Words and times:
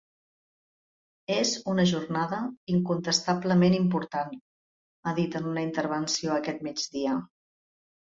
És 1.33 1.49
una 1.73 1.83
jornada 1.91 2.39
incontestablement 2.75 3.75
important, 3.81 4.31
ha 5.05 5.13
dit 5.21 5.37
en 5.41 5.51
una 5.51 5.67
intervenció 5.67 6.33
aquest 6.39 6.65
migdia. 6.69 7.15